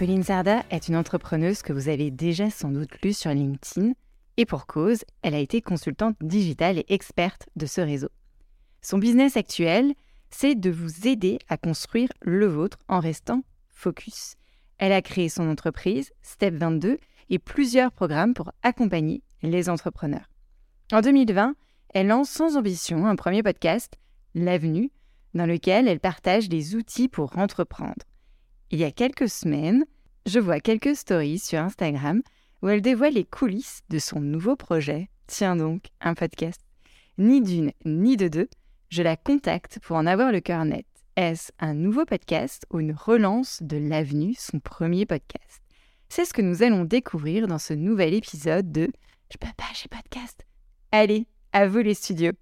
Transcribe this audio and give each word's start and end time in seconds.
Pauline 0.00 0.22
Sarda 0.22 0.64
est 0.70 0.88
une 0.88 0.96
entrepreneuse 0.96 1.60
que 1.60 1.74
vous 1.74 1.90
avez 1.90 2.10
déjà 2.10 2.48
sans 2.48 2.70
doute 2.70 3.02
lue 3.02 3.12
sur 3.12 3.32
LinkedIn, 3.32 3.92
et 4.38 4.46
pour 4.46 4.66
cause, 4.66 5.04
elle 5.20 5.34
a 5.34 5.38
été 5.38 5.60
consultante 5.60 6.16
digitale 6.22 6.78
et 6.78 6.86
experte 6.88 7.50
de 7.56 7.66
ce 7.66 7.82
réseau. 7.82 8.08
Son 8.80 8.96
business 8.96 9.36
actuel, 9.36 9.92
c'est 10.30 10.54
de 10.54 10.70
vous 10.70 11.06
aider 11.06 11.38
à 11.50 11.58
construire 11.58 12.08
le 12.22 12.46
vôtre 12.46 12.78
en 12.88 12.98
restant 12.98 13.42
focus. 13.68 14.36
Elle 14.78 14.92
a 14.92 15.02
créé 15.02 15.28
son 15.28 15.46
entreprise, 15.50 16.12
Step 16.22 16.54
22, 16.54 16.96
et 17.28 17.38
plusieurs 17.38 17.92
programmes 17.92 18.32
pour 18.32 18.52
accompagner 18.62 19.22
les 19.42 19.68
entrepreneurs. 19.68 20.30
En 20.92 21.02
2020, 21.02 21.54
elle 21.92 22.06
lance 22.06 22.30
sans 22.30 22.56
ambition 22.56 23.06
un 23.06 23.16
premier 23.16 23.42
podcast, 23.42 23.98
L'Avenue, 24.34 24.90
dans 25.34 25.44
lequel 25.44 25.88
elle 25.88 26.00
partage 26.00 26.48
des 26.48 26.74
outils 26.74 27.08
pour 27.08 27.36
entreprendre. 27.36 28.02
Il 28.72 28.78
y 28.78 28.84
a 28.84 28.92
quelques 28.92 29.28
semaines, 29.28 29.84
je 30.26 30.38
vois 30.38 30.60
quelques 30.60 30.94
stories 30.94 31.40
sur 31.40 31.58
Instagram 31.58 32.22
où 32.62 32.68
elle 32.68 32.80
dévoile 32.80 33.14
les 33.14 33.24
coulisses 33.24 33.82
de 33.90 33.98
son 33.98 34.20
nouveau 34.20 34.54
projet. 34.54 35.10
Tiens 35.26 35.56
donc, 35.56 35.86
un 36.00 36.14
podcast. 36.14 36.60
Ni 37.18 37.40
d'une 37.40 37.72
ni 37.84 38.16
de 38.16 38.28
deux, 38.28 38.48
je 38.88 39.02
la 39.02 39.16
contacte 39.16 39.80
pour 39.80 39.96
en 39.96 40.06
avoir 40.06 40.30
le 40.30 40.40
cœur 40.40 40.64
net. 40.64 40.86
Est-ce 41.16 41.50
un 41.58 41.74
nouveau 41.74 42.04
podcast 42.04 42.64
ou 42.70 42.78
une 42.78 42.92
relance 42.92 43.60
de 43.60 43.76
l'avenue, 43.76 44.34
son 44.38 44.60
premier 44.60 45.04
podcast? 45.04 45.62
C'est 46.08 46.24
ce 46.24 46.32
que 46.32 46.42
nous 46.42 46.62
allons 46.62 46.84
découvrir 46.84 47.48
dans 47.48 47.58
ce 47.58 47.74
nouvel 47.74 48.14
épisode 48.14 48.70
de 48.70 48.88
Je 49.32 49.38
peux 49.38 49.52
pas, 49.56 49.64
j'ai 49.74 49.88
podcast. 49.88 50.46
Allez, 50.92 51.26
à 51.52 51.66
vous 51.66 51.78
les 51.78 51.94
studios. 51.94 52.32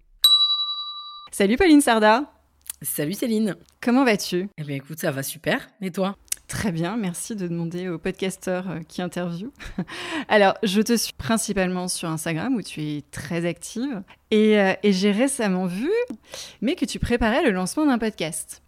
Salut 1.32 1.56
Pauline 1.56 1.80
Sarda 1.80 2.30
Salut 2.83 3.14
Céline. 3.14 3.56
Comment 3.80 4.05
vas-tu? 4.05 4.48
Eh 4.56 4.62
bien 4.64 4.77
écoute, 4.77 4.98
ça 5.00 5.11
va 5.11 5.22
super. 5.22 5.69
Et 5.80 5.91
toi? 5.91 6.16
Très 6.47 6.72
bien, 6.72 6.97
merci 6.97 7.37
de 7.37 7.47
demander 7.47 7.88
aux 7.88 7.98
podcasteurs 7.98 8.70
euh, 8.70 8.81
qui 8.81 9.03
interviewent. 9.03 9.53
Alors, 10.28 10.54
je 10.62 10.81
te 10.81 10.97
suis 10.97 11.12
principalement 11.12 11.88
sur 11.88 12.09
Instagram 12.09 12.54
où 12.54 12.62
tu 12.62 12.81
es 12.82 13.03
très 13.10 13.44
active 13.44 14.03
et, 14.31 14.59
euh, 14.59 14.72
et 14.82 14.92
j'ai 14.92 15.10
récemment 15.10 15.66
vu, 15.66 15.91
mais 16.62 16.75
que 16.75 16.87
tu 16.87 16.98
préparais 16.98 17.42
le 17.42 17.50
lancement 17.50 17.84
d'un 17.84 17.98
podcast. 17.98 18.62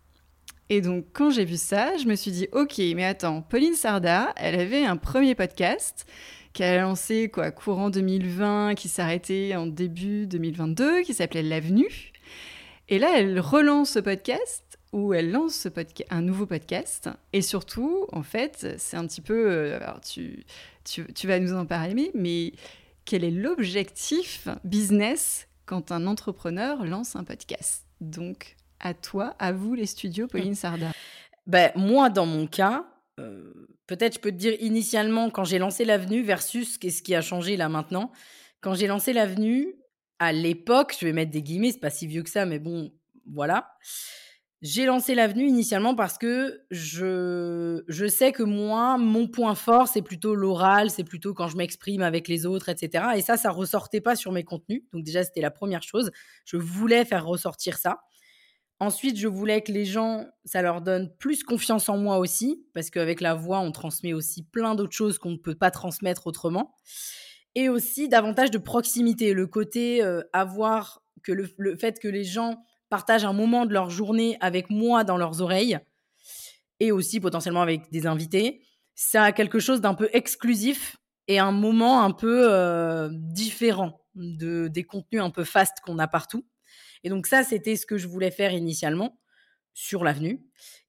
Et 0.68 0.80
donc, 0.82 1.06
quand 1.12 1.30
j'ai 1.30 1.44
vu 1.44 1.56
ça, 1.56 1.96
je 1.96 2.06
me 2.06 2.14
suis 2.14 2.30
dit, 2.30 2.48
ok, 2.52 2.78
mais 2.94 3.04
attends, 3.04 3.42
Pauline 3.42 3.74
Sarda, 3.74 4.32
elle 4.36 4.60
avait 4.60 4.84
un 4.84 4.96
premier 4.96 5.34
podcast 5.34 6.06
qu'elle 6.52 6.78
a 6.78 6.82
lancé 6.82 7.28
quoi, 7.28 7.50
courant 7.50 7.90
2020, 7.90 8.74
qui 8.74 8.88
s'arrêtait 8.88 9.56
en 9.56 9.66
début 9.66 10.26
2022, 10.26 11.02
qui 11.02 11.14
s'appelait 11.14 11.42
L'Avenue. 11.42 12.09
Et 12.92 12.98
là, 12.98 13.12
elle 13.16 13.38
relance 13.38 13.90
ce 13.90 13.98
podcast 14.00 14.80
où 14.92 15.14
elle 15.14 15.30
lance 15.30 15.68
un 16.10 16.22
nouveau 16.22 16.44
podcast. 16.44 17.08
Et 17.32 17.40
surtout, 17.40 18.06
en 18.10 18.24
fait, 18.24 18.74
c'est 18.78 18.96
un 18.96 19.06
petit 19.06 19.20
peu... 19.20 19.48
Euh, 19.48 19.76
alors, 19.80 20.00
tu, 20.00 20.44
tu, 20.82 21.06
tu, 21.14 21.28
vas 21.28 21.38
nous 21.38 21.52
en 21.52 21.66
parler, 21.66 22.10
mais 22.14 22.52
quel 23.04 23.22
est 23.22 23.30
l'objectif 23.30 24.48
business 24.64 25.46
quand 25.66 25.92
un 25.92 26.08
entrepreneur 26.08 26.84
lance 26.84 27.14
un 27.14 27.22
podcast? 27.22 27.86
Donc, 28.00 28.56
à 28.80 28.92
toi, 28.92 29.36
à 29.38 29.52
vous 29.52 29.74
les 29.74 29.86
studios, 29.86 30.26
Pauline 30.26 30.56
Sarda. 30.56 30.90
Ben, 31.46 31.70
moi, 31.76 32.10
dans 32.10 32.26
mon 32.26 32.48
cas, 32.48 32.86
euh, 33.20 33.52
peut-être 33.86 34.14
je 34.14 34.18
peux 34.18 34.32
te 34.32 34.36
dire 34.36 34.60
initialement 34.60 35.30
quand 35.30 35.44
j'ai 35.44 35.60
lancé 35.60 35.84
l'avenue 35.84 36.24
versus 36.24 36.76
qu'est-ce 36.76 37.04
qui 37.04 37.14
a 37.14 37.22
changé 37.22 37.56
là 37.56 37.68
maintenant. 37.68 38.10
Quand 38.60 38.74
j'ai 38.74 38.88
lancé 38.88 39.12
l'avenue, 39.12 39.76
à 40.20 40.32
l'époque, 40.32 40.94
je 41.00 41.06
vais 41.06 41.12
mettre 41.12 41.32
des 41.32 41.42
guillemets, 41.42 41.72
c'est 41.72 41.80
pas 41.80 41.90
si 41.90 42.06
vieux 42.06 42.22
que 42.22 42.30
ça, 42.30 42.44
mais 42.44 42.58
bon, 42.58 42.92
voilà. 43.26 43.72
J'ai 44.60 44.84
lancé 44.84 45.14
l'avenue 45.14 45.46
initialement 45.46 45.94
parce 45.94 46.18
que 46.18 46.60
je, 46.70 47.82
je 47.88 48.06
sais 48.06 48.30
que 48.30 48.42
moi, 48.42 48.98
mon 48.98 49.26
point 49.26 49.54
fort, 49.54 49.88
c'est 49.88 50.02
plutôt 50.02 50.34
l'oral, 50.34 50.90
c'est 50.90 51.04
plutôt 51.04 51.32
quand 51.32 51.48
je 51.48 51.56
m'exprime 51.56 52.02
avec 52.02 52.28
les 52.28 52.44
autres, 52.44 52.68
etc. 52.68 53.04
Et 53.16 53.22
ça, 53.22 53.38
ça 53.38 53.50
ressortait 53.50 54.02
pas 54.02 54.14
sur 54.14 54.32
mes 54.32 54.44
contenus. 54.44 54.82
Donc 54.92 55.02
déjà, 55.02 55.24
c'était 55.24 55.40
la 55.40 55.50
première 55.50 55.82
chose. 55.82 56.10
Je 56.44 56.58
voulais 56.58 57.06
faire 57.06 57.24
ressortir 57.24 57.78
ça. 57.78 58.00
Ensuite, 58.78 59.16
je 59.16 59.28
voulais 59.28 59.62
que 59.62 59.72
les 59.72 59.86
gens, 59.86 60.26
ça 60.44 60.60
leur 60.60 60.82
donne 60.82 61.10
plus 61.18 61.42
confiance 61.44 61.88
en 61.88 61.96
moi 61.96 62.18
aussi, 62.18 62.62
parce 62.74 62.90
qu'avec 62.90 63.22
la 63.22 63.34
voix, 63.34 63.60
on 63.60 63.72
transmet 63.72 64.12
aussi 64.12 64.42
plein 64.42 64.74
d'autres 64.74 64.96
choses 64.96 65.18
qu'on 65.18 65.30
ne 65.30 65.36
peut 65.38 65.54
pas 65.54 65.70
transmettre 65.70 66.26
autrement 66.26 66.74
et 67.54 67.68
aussi 67.68 68.08
davantage 68.08 68.50
de 68.50 68.58
proximité. 68.58 69.32
Le 69.32 69.46
côté 69.46 70.02
euh, 70.02 70.22
avoir 70.32 71.02
que 71.22 71.32
le, 71.32 71.76
fait 71.76 71.98
que 71.98 72.08
les 72.08 72.24
gens 72.24 72.62
partagent 72.88 73.24
un 73.24 73.32
moment 73.32 73.66
de 73.66 73.72
leur 73.72 73.90
journée 73.90 74.36
avec 74.40 74.70
moi 74.70 75.04
dans 75.04 75.16
leurs 75.16 75.42
oreilles 75.42 75.78
et 76.80 76.92
aussi 76.92 77.20
potentiellement 77.20 77.62
avec 77.62 77.90
des 77.90 78.06
invités, 78.06 78.62
ça 78.94 79.24
a 79.24 79.32
quelque 79.32 79.58
chose 79.58 79.80
d'un 79.80 79.94
peu 79.94 80.08
exclusif 80.12 80.96
et 81.28 81.38
un 81.38 81.52
moment 81.52 82.02
un 82.02 82.10
peu 82.10 82.50
euh, 82.50 83.08
différent 83.12 84.00
de, 84.14 84.68
des 84.68 84.84
contenus 84.84 85.22
un 85.22 85.30
peu 85.30 85.44
fast 85.44 85.80
qu'on 85.84 85.98
a 85.98 86.08
partout. 86.08 86.46
Et 87.04 87.08
donc 87.08 87.26
ça, 87.26 87.42
c'était 87.44 87.76
ce 87.76 87.86
que 87.86 87.98
je 87.98 88.08
voulais 88.08 88.30
faire 88.30 88.52
initialement 88.52 89.18
sur 89.74 90.04
l'avenue. 90.04 90.42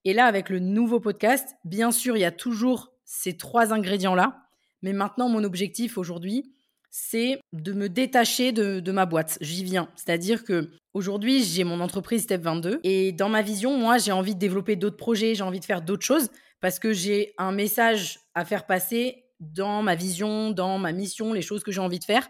Et 0.03 0.13
là, 0.13 0.25
avec 0.25 0.49
le 0.49 0.59
nouveau 0.59 0.99
podcast, 0.99 1.55
bien 1.63 1.91
sûr, 1.91 2.17
il 2.17 2.21
y 2.21 2.25
a 2.25 2.31
toujours 2.31 2.91
ces 3.05 3.37
trois 3.37 3.73
ingrédients-là 3.73 4.50
mais 4.81 4.93
maintenant, 4.93 5.29
mon 5.29 5.43
objectif 5.43 5.97
aujourd'hui, 5.97 6.53
c'est 6.89 7.39
de 7.53 7.71
me 7.71 7.87
détacher 7.87 8.51
de, 8.51 8.91
ma 8.91 9.05
boîte. 9.05 9.37
J'y 9.41 9.63
viens. 9.63 9.89
C'est-à-dire 9.95 10.43
que 10.43 10.69
aujourd'hui, 10.93 11.43
j'ai 11.43 11.63
mon 11.63 11.79
entreprise 11.79 12.23
Step 12.23 12.41
22 12.41 12.81
et 12.83 13.13
dans 13.13 13.29
ma 13.29 13.41
vision, 13.41 13.77
moi, 13.77 13.97
j'ai 13.97 14.11
envie 14.11 14.35
de 14.35 14.39
développer 14.39 14.75
d'autres 14.75 14.97
projets, 14.97 15.33
j'ai 15.33 15.43
envie 15.43 15.61
de 15.61 15.65
faire 15.65 15.81
d'autres 15.81 16.05
choses 16.05 16.29
parce 16.59 16.79
que 16.79 16.91
j'ai 16.91 17.33
un 17.37 17.53
message 17.53 18.19
à 18.35 18.43
faire 18.43 18.65
passer 18.65 19.23
dans 19.39 19.81
ma 19.81 19.95
vision, 19.95 20.51
dans 20.51 20.77
ma 20.77 20.91
mission, 20.91 21.33
les 21.33 21.41
choses 21.41 21.63
que 21.63 21.71
j'ai 21.71 21.79
envie 21.79 21.99
de 21.99 22.03
faire 22.03 22.27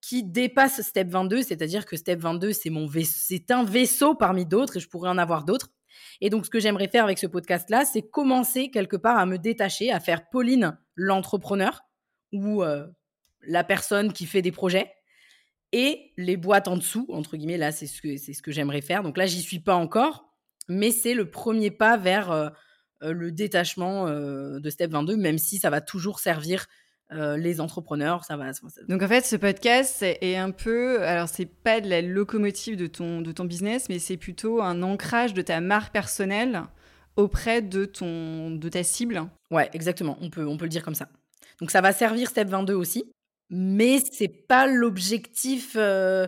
qui 0.00 0.24
dépasse 0.24 0.80
Step 0.80 1.08
22, 1.08 1.42
c'est-à-dire 1.42 1.84
que 1.84 1.96
Step 1.96 2.20
22, 2.20 2.54
c'est 2.54 2.70
mon 2.70 2.88
c'est 3.04 3.50
un 3.50 3.64
vaisseau 3.64 4.14
parmi 4.14 4.46
d'autres 4.46 4.78
et 4.78 4.80
je 4.80 4.88
pourrais 4.88 5.10
en 5.10 5.18
avoir 5.18 5.44
d'autres. 5.44 5.68
Et 6.22 6.30
donc, 6.30 6.46
ce 6.46 6.50
que 6.50 6.58
j'aimerais 6.58 6.88
faire 6.88 7.04
avec 7.04 7.18
ce 7.18 7.26
podcast-là, 7.26 7.84
c'est 7.84 8.02
commencer 8.02 8.70
quelque 8.70 8.96
part 8.96 9.18
à 9.18 9.26
me 9.26 9.36
détacher, 9.36 9.92
à 9.92 10.00
faire 10.00 10.28
Pauline 10.30 10.78
l'entrepreneur 10.94 11.82
ou 12.32 12.62
euh, 12.62 12.86
la 13.42 13.64
personne 13.64 14.12
qui 14.12 14.26
fait 14.26 14.42
des 14.42 14.52
projets 14.52 14.92
et 15.72 16.12
les 16.16 16.36
boîtes 16.36 16.68
en 16.68 16.76
dessous, 16.76 17.06
entre 17.10 17.36
guillemets, 17.36 17.56
là, 17.56 17.72
c'est 17.72 17.86
ce 17.86 18.02
que, 18.02 18.16
c'est 18.16 18.32
ce 18.32 18.42
que 18.42 18.50
j'aimerais 18.50 18.80
faire. 18.80 19.02
Donc 19.02 19.16
là, 19.16 19.26
j'y 19.26 19.40
suis 19.40 19.60
pas 19.60 19.74
encore, 19.74 20.34
mais 20.68 20.90
c'est 20.90 21.14
le 21.14 21.30
premier 21.30 21.70
pas 21.70 21.96
vers 21.96 22.30
euh, 22.30 22.48
euh, 23.02 23.12
le 23.12 23.30
détachement 23.30 24.08
de 24.08 24.70
Step 24.70 24.90
22, 24.90 25.16
même 25.16 25.38
si 25.38 25.58
ça 25.58 25.70
va 25.70 25.80
toujours 25.80 26.20
servir 26.20 26.66
les 27.12 27.60
entrepreneurs, 27.60 28.24
ça 28.24 28.36
va, 28.36 28.52
Donc 28.86 29.02
en 29.02 29.08
fait, 29.08 29.26
ce 29.26 29.34
podcast 29.34 30.00
est 30.00 30.36
un 30.36 30.52
peu, 30.52 31.02
alors 31.02 31.28
c'est 31.28 31.44
pas 31.44 31.80
de 31.80 31.88
la 31.88 32.02
locomotive 32.02 32.76
de 32.76 32.86
ton 32.86 33.20
de 33.20 33.32
ton 33.32 33.46
business, 33.46 33.88
mais 33.88 33.98
c'est 33.98 34.16
plutôt 34.16 34.62
un 34.62 34.80
ancrage 34.84 35.34
de 35.34 35.42
ta 35.42 35.60
marque 35.60 35.92
personnelle 35.92 36.62
auprès 37.16 37.62
de 37.62 37.84
ton 37.84 38.52
de 38.52 38.68
ta 38.68 38.84
cible. 38.84 39.24
Ouais, 39.50 39.68
exactement. 39.72 40.18
On 40.20 40.30
peut 40.30 40.46
on 40.46 40.56
peut 40.56 40.66
le 40.66 40.70
dire 40.70 40.84
comme 40.84 40.94
ça. 40.94 41.08
Donc 41.60 41.70
ça 41.70 41.80
va 41.80 41.92
servir 41.92 42.28
Step 42.28 42.48
22 42.48 42.74
aussi, 42.74 43.04
mais 43.50 44.02
c'est 44.12 44.28
pas 44.28 44.66
l'objectif 44.66 45.74
euh, 45.76 46.26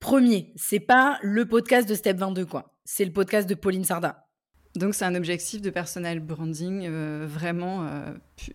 premier. 0.00 0.52
C'est 0.56 0.80
pas 0.80 1.18
le 1.22 1.46
podcast 1.46 1.88
de 1.88 1.94
Step 1.94 2.16
22 2.18 2.46
quoi. 2.46 2.74
C'est 2.84 3.04
le 3.04 3.12
podcast 3.12 3.48
de 3.48 3.54
Pauline 3.54 3.84
Sarda. 3.84 4.26
Donc 4.74 4.94
c'est 4.94 5.04
un 5.04 5.14
objectif 5.14 5.60
de 5.60 5.70
personal 5.70 6.20
branding 6.20 6.88
vraiment 7.26 7.86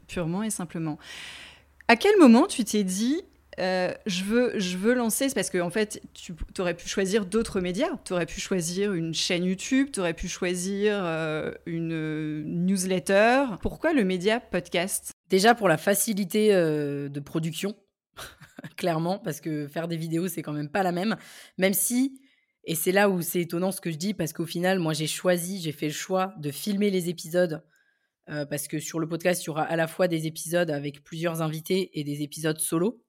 purement 0.07 0.41
et 0.41 0.49
simplement. 0.49 0.97
À 1.87 1.95
quel 1.95 2.17
moment 2.17 2.47
tu 2.47 2.63
t'es 2.63 2.83
dit 2.83 3.23
euh, 3.59 3.91
je, 4.05 4.23
veux, 4.23 4.59
je 4.59 4.77
veux 4.77 4.93
lancer, 4.93 5.27
parce 5.33 5.49
qu'en 5.49 5.67
en 5.67 5.69
fait, 5.69 6.01
tu 6.13 6.33
aurais 6.59 6.75
pu 6.75 6.87
choisir 6.87 7.25
d'autres 7.25 7.59
médias. 7.59 7.89
Tu 8.05 8.13
aurais 8.13 8.25
pu 8.25 8.39
choisir 8.39 8.93
une 8.93 9.13
chaîne 9.13 9.43
YouTube, 9.45 9.89
tu 9.91 9.99
aurais 9.99 10.13
pu 10.13 10.27
choisir 10.27 10.93
euh, 11.03 11.51
une 11.65 12.43
newsletter. 12.43 13.45
Pourquoi 13.61 13.93
le 13.93 14.03
média 14.03 14.39
podcast? 14.39 15.11
Déjà 15.29 15.55
pour 15.55 15.67
la 15.67 15.77
facilité 15.77 16.53
euh, 16.53 17.09
de 17.09 17.19
production, 17.19 17.75
clairement, 18.77 19.19
parce 19.19 19.41
que 19.41 19.67
faire 19.67 19.87
des 19.87 19.97
vidéos, 19.97 20.27
c'est 20.27 20.41
quand 20.41 20.53
même 20.53 20.69
pas 20.69 20.83
la 20.83 20.91
même. 20.91 21.17
Même 21.57 21.73
si, 21.73 22.21
et 22.63 22.75
c'est 22.75 22.91
là 22.91 23.09
où 23.09 23.21
c'est 23.21 23.41
étonnant 23.41 23.71
ce 23.71 23.81
que 23.81 23.91
je 23.91 23.97
dis, 23.97 24.13
parce 24.13 24.33
qu'au 24.33 24.45
final, 24.45 24.79
moi, 24.79 24.93
j'ai 24.93 25.07
choisi, 25.07 25.61
j'ai 25.61 25.71
fait 25.71 25.87
le 25.87 25.93
choix 25.93 26.33
de 26.39 26.51
filmer 26.51 26.89
les 26.89 27.09
épisodes. 27.09 27.63
parce 28.49 28.67
que 28.67 28.79
sur 28.79 28.99
le 28.99 29.07
podcast, 29.07 29.43
il 29.43 29.47
y 29.47 29.49
aura 29.49 29.63
à 29.63 29.77
la 29.77 29.87
fois 29.87 30.09
des 30.09 30.27
épisodes 30.27 30.69
avec 30.69 31.01
plusieurs 31.01 31.41
invités 31.41 31.97
et 31.97 32.03
des 32.03 32.23
épisodes 32.23 32.59
solo. 32.59 33.01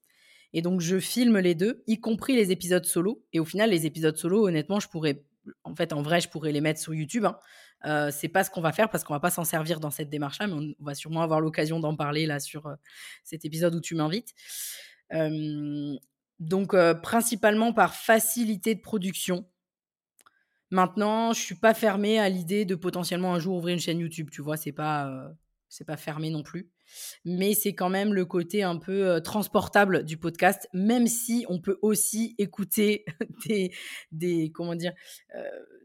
Et 0.52 0.62
donc, 0.62 0.80
je 0.80 0.98
filme 0.98 1.38
les 1.38 1.54
deux, 1.54 1.82
y 1.86 2.00
compris 2.00 2.34
les 2.34 2.50
épisodes 2.52 2.84
solo. 2.84 3.24
Et 3.32 3.40
au 3.40 3.44
final, 3.44 3.70
les 3.70 3.86
épisodes 3.86 4.16
solo, 4.16 4.46
honnêtement, 4.46 4.80
je 4.80 4.88
pourrais, 4.88 5.24
en 5.64 5.74
fait, 5.74 5.92
en 5.92 6.02
vrai, 6.02 6.20
je 6.20 6.28
pourrais 6.28 6.52
les 6.52 6.60
mettre 6.60 6.80
sur 6.80 6.94
YouTube. 6.94 7.24
Hein. 7.24 7.38
Euh, 7.84 8.10
c'est 8.10 8.28
pas 8.28 8.44
ce 8.44 8.50
qu'on 8.50 8.60
va 8.60 8.72
faire 8.72 8.90
parce 8.90 9.04
qu'on 9.04 9.14
va 9.14 9.20
pas 9.20 9.30
s'en 9.30 9.44
servir 9.44 9.80
dans 9.80 9.90
cette 9.90 10.10
démarche-là, 10.10 10.48
mais 10.48 10.74
on, 10.80 10.84
va 10.84 10.94
sûrement 10.94 11.22
avoir 11.22 11.40
l'occasion 11.40 11.78
d'en 11.80 11.94
parler 11.94 12.26
là 12.26 12.40
sur 12.40 12.66
euh, 12.66 12.74
cet 13.22 13.44
épisode 13.44 13.74
où 13.74 13.80
tu 13.80 13.94
m'invites. 13.94 14.34
donc, 16.40 16.74
euh, 16.74 16.94
principalement 16.94 17.72
par 17.72 17.94
facilité 17.94 18.74
de 18.74 18.80
production. 18.80 19.46
Maintenant, 20.70 21.32
je 21.32 21.40
suis 21.40 21.54
pas 21.54 21.72
fermée 21.72 22.18
à 22.18 22.28
l'idée 22.28 22.64
de 22.64 22.74
potentiellement 22.74 23.34
un 23.34 23.38
jour 23.38 23.56
ouvrir 23.56 23.74
une 23.74 23.80
chaîne 23.80 24.00
YouTube. 24.00 24.28
Tu 24.30 24.42
vois, 24.42 24.56
c'est 24.56 24.72
pas, 24.72 25.32
c'est 25.68 25.86
pas 25.86 25.96
fermé 25.96 26.30
non 26.30 26.42
plus 26.42 26.70
mais 27.24 27.54
c'est 27.54 27.74
quand 27.74 27.90
même 27.90 28.14
le 28.14 28.24
côté 28.24 28.62
un 28.62 28.76
peu 28.76 29.20
transportable 29.22 30.04
du 30.04 30.16
podcast, 30.16 30.68
même 30.72 31.06
si 31.06 31.44
on 31.48 31.60
peut 31.60 31.78
aussi 31.82 32.34
écouter 32.38 33.04
des, 34.12 34.50
comment 34.52 34.74
dire, 34.74 34.92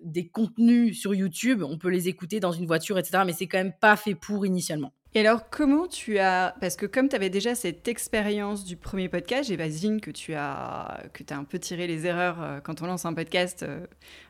des 0.04 0.28
contenus 0.28 1.00
sur 1.00 1.14
YouTube, 1.14 1.64
on 1.64 1.78
peut 1.78 1.90
les 1.90 2.08
écouter 2.10 2.40
dans 2.40 2.52
une 2.52 2.66
voiture, 2.66 2.98
etc. 2.98 3.24
Mais 3.26 3.34
c'est 3.34 3.48
quand 3.48 3.58
même 3.58 3.74
pas 3.80 3.96
fait 3.96 4.16
pour 4.16 4.46
initialement. 4.46 4.94
Et 5.16 5.20
alors, 5.20 5.50
comment 5.52 5.88
tu 5.88 6.18
as. 6.18 6.56
Parce 6.60 6.76
que 6.76 6.88
comme 6.88 7.08
tu 7.08 7.16
avais 7.16 7.30
déjà 7.30 7.54
cette 7.54 7.88
expérience 7.88 8.66
du 8.66 8.78
premier 8.78 9.10
podcast, 9.10 9.48
j'imagine 9.48 10.02
que 10.02 10.10
tu 10.10 10.34
as, 10.34 11.04
que 11.14 11.24
as 11.30 11.38
un 11.38 11.44
peu 11.44 11.60
tiré 11.60 11.86
les 11.86 12.08
erreurs 12.08 12.62
quand 12.64 12.82
on 12.82 12.88
lance 12.88 13.06
un 13.06 13.14
podcast. 13.14 13.64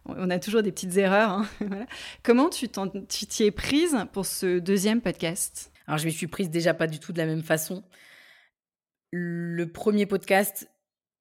on 0.06 0.30
a 0.30 0.40
toujours 0.40 0.62
des 0.62 0.72
petites 0.74 0.98
erreurs. 0.98 1.32
Hein, 1.32 1.48
comment 2.24 2.50
tu 2.50 2.68
t'y 2.68 3.44
es 3.44 3.52
prise 3.52 3.98
pour 4.12 4.26
ce 4.26 4.60
deuxième 4.60 5.02
podcast? 5.02 5.73
Alors, 5.88 5.98
je 5.98 6.06
m'y 6.06 6.14
suis 6.14 6.28
prise 6.28 6.50
déjà 6.50 6.74
pas 6.74 6.88
du 6.88 7.00
tout 7.00 7.14
de 7.14 7.18
la 7.18 7.26
même 7.26 7.44
façon. 7.44 7.84
Le 9.12 9.66
premier 9.72 10.06
podcast, 10.06 10.70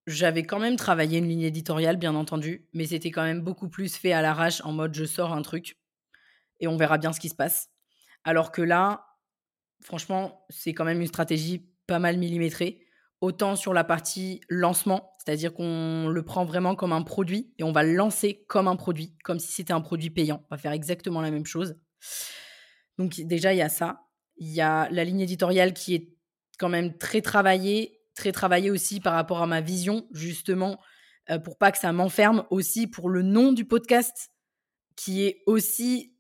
j'avais 0.07 0.45
quand 0.45 0.59
même 0.59 0.77
travaillé 0.77 1.19
une 1.19 1.29
ligne 1.29 1.43
éditoriale, 1.43 1.97
bien 1.97 2.15
entendu, 2.15 2.69
mais 2.73 2.87
c'était 2.87 3.11
quand 3.11 3.25
même 3.25 3.41
beaucoup 3.41 3.69
plus 3.69 3.97
fait 3.97 4.13
à 4.13 4.23
l'arrache, 4.23 4.61
en 4.65 4.73
mode 4.73 4.95
je 4.95 5.05
sors 5.05 5.33
un 5.33 5.43
truc 5.43 5.79
et 6.61 6.69
on 6.69 6.77
verra 6.77 6.99
bien 6.99 7.13
ce 7.13 7.21
qui 7.21 7.29
se 7.29 7.35
passe. 7.35 7.71
Alors 8.25 8.53
que 8.53 8.63
là, 8.63 9.05
franchement, 9.81 10.45
c'est 10.49 10.75
quand 10.75 10.85
même 10.85 11.01
une 11.01 11.09
stratégie 11.09 11.69
pas 11.87 11.99
mal 11.99 12.19
millimétrée. 12.19 12.87
Autant 13.21 13.55
sur 13.55 13.73
la 13.73 13.85
partie 13.85 14.41
lancement, 14.49 15.13
c'est-à-dire 15.19 15.55
qu'on 15.55 16.09
le 16.09 16.25
prend 16.25 16.45
vraiment 16.45 16.75
comme 16.75 16.93
un 16.93 17.03
produit 17.03 17.53
et 17.59 17.63
on 17.63 17.71
va 17.71 17.85
le 17.85 17.95
lancer 17.95 18.45
comme 18.49 18.67
un 18.67 18.75
produit, 18.75 19.17
comme 19.23 19.39
si 19.39 19.53
c'était 19.53 19.73
un 19.73 19.81
produit 19.81 20.11
payant. 20.11 20.45
On 20.51 20.55
va 20.55 20.59
faire 20.59 20.73
exactement 20.73 21.21
la 21.21 21.31
même 21.31 21.47
chose. 21.47 21.77
Donc 22.99 23.21
déjà, 23.21 23.53
il 23.53 23.59
y 23.59 23.63
a 23.63 23.69
ça. 23.69 24.02
Il 24.37 24.53
y 24.53 24.61
a 24.61 24.89
la 24.91 25.05
ligne 25.05 25.21
éditoriale 25.21 25.73
qui 25.73 25.95
est 25.95 26.17
quand 26.59 26.69
même 26.69 26.97
très 26.97 27.21
travaillée, 27.21 28.01
très 28.15 28.33
travaillée 28.33 28.71
aussi 28.71 29.01
par 29.01 29.15
rapport 29.15 29.43
à 29.43 29.47
ma 29.47 29.61
vision, 29.61 30.07
justement, 30.13 30.81
euh, 31.31 31.39
pour 31.39 31.59
pas 31.59 31.73
que 31.73 31.79
ça 31.79 31.93
m'enferme, 31.93 32.45
aussi 32.51 32.87
pour 32.87 33.09
le 33.09 33.23
nom 33.23 33.53
du 33.53 33.65
podcast, 33.65 34.31
qui 34.97 35.25
est 35.25 35.43
aussi 35.47 36.11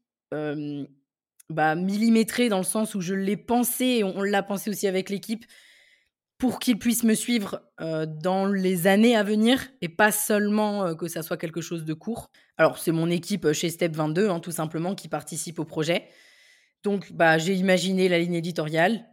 bah, 1.50 1.74
millimétré 1.74 2.48
dans 2.48 2.56
le 2.56 2.64
sens 2.64 2.94
où 2.94 3.02
je 3.02 3.12
l'ai 3.12 3.36
pensé, 3.36 3.84
et 3.84 4.04
on, 4.04 4.22
l'a 4.22 4.42
pensé 4.42 4.70
aussi 4.70 4.86
avec 4.86 5.10
l'équipe, 5.10 5.44
pour 6.38 6.58
qu'ils 6.58 6.78
puissent 6.78 7.04
me 7.04 7.14
suivre 7.14 7.60
dans 7.78 8.46
les 8.46 8.86
années 8.86 9.14
à 9.14 9.22
venir 9.22 9.68
et 9.82 9.90
pas 9.90 10.10
seulement 10.10 10.96
que 10.96 11.06
ça 11.06 11.22
soit 11.22 11.36
quelque 11.36 11.60
chose 11.60 11.84
de 11.84 11.92
court. 11.92 12.30
Alors, 12.56 12.78
c'est 12.78 12.92
mon 12.92 13.10
équipe 13.10 13.52
chez 13.52 13.68
Step 13.68 13.94
22, 13.94 14.30
hein, 14.30 14.40
tout 14.40 14.50
simplement, 14.50 14.94
qui 14.94 15.08
participe 15.08 15.58
au 15.58 15.64
projet. 15.66 16.08
Donc, 16.82 17.12
bah, 17.12 17.38
j'ai 17.38 17.54
imaginé 17.54 18.08
la 18.08 18.18
ligne 18.18 18.34
éditoriale. 18.34 19.06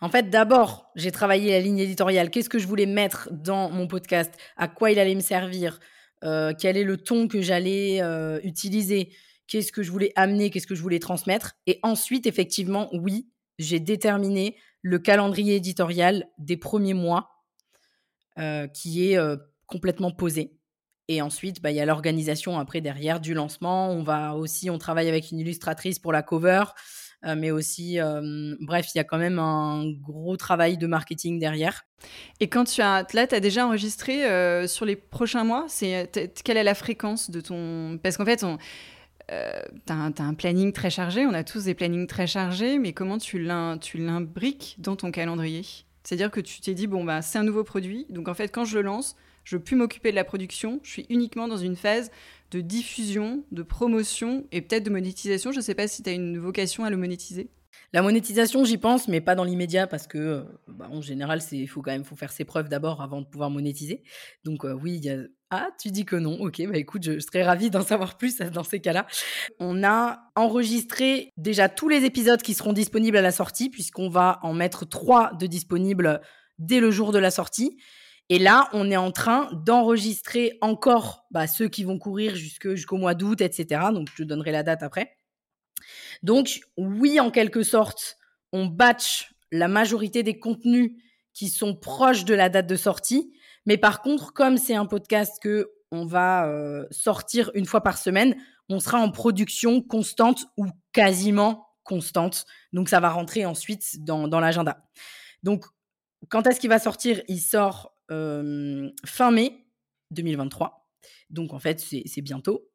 En 0.00 0.08
fait, 0.08 0.30
d'abord, 0.30 0.90
j'ai 0.94 1.10
travaillé 1.10 1.50
la 1.52 1.60
ligne 1.60 1.78
éditoriale. 1.78 2.30
Qu'est-ce 2.30 2.48
que 2.48 2.58
je 2.58 2.66
voulais 2.66 2.86
mettre 2.86 3.28
dans 3.32 3.70
mon 3.70 3.86
podcast? 3.86 4.32
À 4.56 4.68
quoi 4.68 4.90
il 4.90 4.98
allait 4.98 5.14
me 5.14 5.20
servir? 5.20 5.80
Euh, 6.24 6.52
Quel 6.58 6.76
est 6.76 6.84
le 6.84 6.96
ton 6.96 7.28
que 7.28 7.42
j'allais 7.42 8.02
euh, 8.02 8.40
utiliser? 8.42 9.12
Qu'est-ce 9.46 9.72
que 9.72 9.82
je 9.82 9.90
voulais 9.90 10.12
amener? 10.16 10.50
Qu'est-ce 10.50 10.66
que 10.66 10.74
je 10.74 10.82
voulais 10.82 10.98
transmettre? 10.98 11.56
Et 11.66 11.78
ensuite, 11.82 12.26
effectivement, 12.26 12.88
oui, 12.92 13.28
j'ai 13.58 13.80
déterminé 13.80 14.56
le 14.82 14.98
calendrier 14.98 15.56
éditorial 15.56 16.26
des 16.38 16.56
premiers 16.56 16.94
mois 16.94 17.44
euh, 18.38 18.66
qui 18.68 19.12
est 19.12 19.18
complètement 19.66 20.10
posé. 20.10 20.56
Et 21.08 21.22
ensuite, 21.22 21.62
bah, 21.62 21.70
il 21.70 21.76
y 21.76 21.80
a 21.80 21.86
l'organisation 21.86 22.58
après 22.58 22.80
derrière 22.80 23.20
du 23.20 23.34
lancement. 23.34 23.90
On 23.90 24.02
va 24.02 24.34
aussi, 24.34 24.70
on 24.70 24.78
travaille 24.78 25.08
avec 25.08 25.30
une 25.30 25.38
illustratrice 25.38 25.98
pour 25.98 26.12
la 26.12 26.22
cover, 26.22 26.64
euh, 27.24 27.34
mais 27.36 27.50
aussi, 27.50 27.98
bref, 28.60 28.88
il 28.94 28.98
y 28.98 29.00
a 29.00 29.04
quand 29.04 29.18
même 29.18 29.38
un 29.38 29.90
gros 30.00 30.36
travail 30.36 30.78
de 30.78 30.86
marketing 30.86 31.38
derrière. 31.38 31.84
Et 32.40 32.48
quand 32.48 32.64
tu 32.64 32.82
as, 32.82 33.06
là, 33.14 33.26
tu 33.26 33.40
déjà 33.40 33.66
enregistré 33.66 34.26
euh, 34.26 34.66
sur 34.66 34.84
les 34.84 34.96
prochains 34.96 35.44
mois, 35.44 35.66
c'est 35.68 36.10
quelle 36.44 36.56
est 36.56 36.64
la 36.64 36.74
fréquence 36.74 37.30
de 37.30 37.40
ton, 37.40 37.98
parce 38.02 38.16
qu'en 38.16 38.24
fait, 38.24 38.44
on 38.44 38.58
euh, 39.32 39.60
tu 39.86 39.92
as, 39.92 40.24
un 40.24 40.34
planning 40.34 40.72
très 40.72 40.90
chargé, 40.90 41.26
on 41.26 41.34
a 41.34 41.42
tous 41.42 41.64
des 41.64 41.74
plannings 41.74 42.06
très 42.06 42.26
chargés, 42.26 42.78
mais 42.78 42.92
comment 42.92 43.18
tu 43.18 43.42
l'imbriques 43.42 44.76
dans 44.78 44.96
ton 44.96 45.10
calendrier? 45.10 45.64
C'est-à-dire 46.06 46.30
que 46.30 46.40
tu 46.40 46.60
t'es 46.60 46.72
dit, 46.72 46.86
bon, 46.86 47.02
bah, 47.02 47.20
c'est 47.20 47.36
un 47.36 47.42
nouveau 47.42 47.64
produit, 47.64 48.06
donc 48.10 48.28
en 48.28 48.34
fait, 48.34 48.48
quand 48.48 48.64
je 48.64 48.76
le 48.76 48.82
lance, 48.82 49.16
je 49.42 49.56
ne 49.56 49.60
plus 49.60 49.74
m'occuper 49.74 50.12
de 50.12 50.16
la 50.16 50.22
production. 50.22 50.78
Je 50.84 50.90
suis 50.90 51.06
uniquement 51.08 51.48
dans 51.48 51.56
une 51.56 51.74
phase 51.74 52.12
de 52.52 52.60
diffusion, 52.60 53.42
de 53.50 53.62
promotion 53.62 54.44
et 54.52 54.60
peut-être 54.60 54.84
de 54.84 54.90
monétisation. 54.90 55.50
Je 55.50 55.56
ne 55.56 55.62
sais 55.62 55.74
pas 55.74 55.88
si 55.88 56.02
tu 56.02 56.10
as 56.10 56.12
une 56.12 56.38
vocation 56.38 56.84
à 56.84 56.90
le 56.90 56.96
monétiser. 56.96 57.48
La 57.92 58.02
monétisation, 58.02 58.64
j'y 58.64 58.78
pense, 58.78 59.08
mais 59.08 59.20
pas 59.20 59.34
dans 59.34 59.44
l'immédiat 59.44 59.86
parce 59.86 60.06
que, 60.06 60.18
euh, 60.18 60.42
bah, 60.68 60.88
en 60.90 61.00
général, 61.00 61.40
il 61.52 61.66
faut 61.66 61.82
quand 61.82 61.92
même 61.92 62.04
faut 62.04 62.16
faire 62.16 62.32
ses 62.32 62.44
preuves 62.44 62.68
d'abord 62.68 63.00
avant 63.00 63.20
de 63.20 63.26
pouvoir 63.26 63.50
monétiser. 63.50 64.02
Donc 64.44 64.64
euh, 64.64 64.72
oui, 64.72 64.98
y 64.98 65.10
a... 65.10 65.18
Ah, 65.50 65.68
tu 65.80 65.90
dis 65.90 66.04
que 66.04 66.16
non. 66.16 66.40
Ok, 66.40 66.60
bah 66.66 66.76
écoute, 66.76 67.04
je, 67.04 67.20
serais 67.20 67.44
ravie 67.44 67.70
d'en 67.70 67.82
savoir 67.82 68.18
plus 68.18 68.38
dans 68.38 68.64
ces 68.64 68.80
cas-là. 68.80 69.06
On 69.60 69.84
a 69.84 70.18
enregistré 70.34 71.32
déjà 71.36 71.68
tous 71.68 71.88
les 71.88 72.04
épisodes 72.04 72.42
qui 72.42 72.52
seront 72.52 72.72
disponibles 72.72 73.16
à 73.16 73.22
la 73.22 73.30
sortie, 73.30 73.70
puisqu'on 73.70 74.08
va 74.08 74.40
en 74.42 74.54
mettre 74.54 74.84
trois 74.86 75.32
de 75.34 75.46
disponibles 75.46 76.20
dès 76.58 76.80
le 76.80 76.90
jour 76.90 77.12
de 77.12 77.18
la 77.18 77.30
sortie. 77.30 77.76
Et 78.28 78.40
là, 78.40 78.68
on 78.72 78.90
est 78.90 78.96
en 78.96 79.12
train 79.12 79.48
d'enregistrer 79.52 80.58
encore 80.60 81.26
bah, 81.30 81.46
ceux 81.46 81.68
qui 81.68 81.84
vont 81.84 81.98
courir 81.98 82.34
jusqu'au 82.34 82.96
mois 82.96 83.14
d'août, 83.14 83.40
etc. 83.40 83.82
Donc, 83.92 84.08
je 84.10 84.16
te 84.16 84.22
donnerai 84.24 84.50
la 84.50 84.64
date 84.64 84.82
après. 84.82 85.16
Donc, 86.22 86.60
oui, 86.76 87.20
en 87.20 87.30
quelque 87.30 87.62
sorte, 87.62 88.16
on 88.52 88.66
batch 88.66 89.32
la 89.52 89.68
majorité 89.68 90.22
des 90.22 90.38
contenus 90.38 90.92
qui 91.32 91.48
sont 91.48 91.74
proches 91.74 92.24
de 92.24 92.34
la 92.34 92.48
date 92.48 92.66
de 92.66 92.76
sortie. 92.76 93.32
Mais 93.66 93.76
par 93.76 94.00
contre, 94.00 94.32
comme 94.32 94.56
c'est 94.56 94.74
un 94.74 94.86
podcast 94.86 95.38
que 95.42 95.70
on 95.92 96.04
va 96.04 96.48
euh, 96.48 96.86
sortir 96.90 97.50
une 97.54 97.66
fois 97.66 97.82
par 97.82 97.98
semaine, 97.98 98.36
on 98.68 98.80
sera 98.80 98.98
en 98.98 99.10
production 99.10 99.80
constante 99.80 100.46
ou 100.56 100.66
quasiment 100.92 101.68
constante. 101.84 102.46
Donc, 102.72 102.88
ça 102.88 103.00
va 103.00 103.10
rentrer 103.10 103.46
ensuite 103.46 104.04
dans, 104.04 104.26
dans 104.26 104.40
l'agenda. 104.40 104.84
Donc, 105.42 105.64
quand 106.28 106.46
est-ce 106.46 106.58
qu'il 106.58 106.70
va 106.70 106.78
sortir? 106.78 107.22
Il 107.28 107.40
sort 107.40 107.92
fin 108.08 109.30
mai 109.30 109.66
2023. 110.10 110.88
Donc 111.30 111.52
en 111.52 111.58
fait, 111.58 111.80
c'est 111.80 112.22
bientôt. 112.22 112.68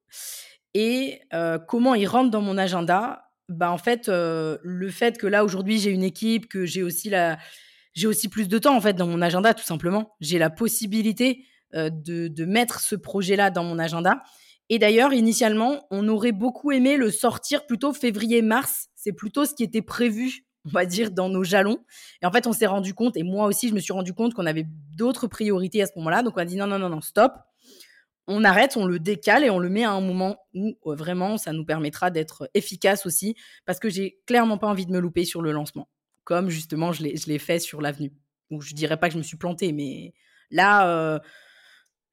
Et 0.73 1.21
comment 1.67 1.95
il 1.95 2.07
rentre 2.07 2.31
dans 2.31 2.41
mon 2.41 2.57
agenda? 2.57 3.30
Bah, 3.51 3.71
En 3.71 3.77
fait, 3.77 4.07
le 4.07 4.89
fait 4.89 5.17
que 5.17 5.27
là, 5.27 5.43
aujourd'hui, 5.43 5.79
j'ai 5.79 5.91
une 5.91 6.03
équipe, 6.03 6.47
que 6.47 6.65
j'ai 6.65 6.83
aussi, 6.83 7.09
la... 7.09 7.37
j'ai 7.93 8.07
aussi 8.07 8.27
plus 8.29 8.47
de 8.47 8.57
temps 8.57 8.75
en 8.75 8.81
fait, 8.81 8.93
dans 8.93 9.07
mon 9.07 9.21
agenda, 9.21 9.53
tout 9.53 9.63
simplement. 9.63 10.15
J'ai 10.19 10.39
la 10.39 10.49
possibilité 10.49 11.45
de, 11.73 12.27
de 12.27 12.45
mettre 12.45 12.79
ce 12.79 12.95
projet-là 12.95 13.49
dans 13.49 13.63
mon 13.63 13.79
agenda. 13.79 14.23
Et 14.69 14.79
d'ailleurs, 14.79 15.13
initialement, 15.13 15.85
on 15.91 16.07
aurait 16.07 16.31
beaucoup 16.31 16.71
aimé 16.71 16.97
le 16.97 17.11
sortir 17.11 17.65
plutôt 17.65 17.93
février-mars. 17.93 18.87
C'est 18.95 19.13
plutôt 19.13 19.45
ce 19.45 19.53
qui 19.53 19.63
était 19.63 19.81
prévu 19.81 20.45
on 20.65 20.69
va 20.69 20.85
dire, 20.85 21.11
dans 21.11 21.29
nos 21.29 21.43
jalons. 21.43 21.79
Et 22.21 22.25
en 22.25 22.31
fait, 22.31 22.47
on 22.47 22.53
s'est 22.53 22.67
rendu 22.67 22.93
compte, 22.93 23.17
et 23.17 23.23
moi 23.23 23.47
aussi, 23.47 23.69
je 23.69 23.73
me 23.73 23.79
suis 23.79 23.93
rendu 23.93 24.13
compte 24.13 24.33
qu'on 24.33 24.45
avait 24.45 24.65
d'autres 24.95 25.27
priorités 25.27 25.81
à 25.81 25.87
ce 25.87 25.93
moment-là. 25.97 26.23
Donc, 26.23 26.33
on 26.37 26.39
a 26.39 26.45
dit 26.45 26.55
non, 26.55 26.67
non, 26.67 26.79
non, 26.79 26.89
non, 26.89 27.01
stop. 27.01 27.33
On 28.27 28.43
arrête, 28.43 28.77
on 28.77 28.85
le 28.85 28.99
décale 28.99 29.43
et 29.43 29.49
on 29.49 29.59
le 29.59 29.69
met 29.69 29.83
à 29.83 29.91
un 29.91 30.01
moment 30.01 30.37
où 30.53 30.77
euh, 30.85 30.95
vraiment 30.95 31.37
ça 31.37 31.53
nous 31.53 31.65
permettra 31.65 32.11
d'être 32.11 32.49
efficace 32.53 33.05
aussi, 33.05 33.35
parce 33.65 33.79
que 33.79 33.89
j'ai 33.89 34.19
clairement 34.25 34.57
pas 34.57 34.67
envie 34.67 34.85
de 34.85 34.91
me 34.91 34.99
louper 34.99 35.25
sur 35.25 35.41
le 35.41 35.51
lancement, 35.51 35.89
comme 36.23 36.49
justement 36.49 36.91
je 36.91 37.03
l'ai 37.03 37.39
fait 37.39 37.59
sur 37.59 37.81
l'avenue, 37.81 38.13
où 38.49 38.61
je 38.61 38.73
dirais 38.73 38.97
pas 38.97 39.07
que 39.07 39.13
je 39.13 39.17
me 39.17 39.23
suis 39.23 39.37
plantée, 39.37 39.71
mais 39.71 40.13
là, 40.49 40.87
euh, 40.87 41.19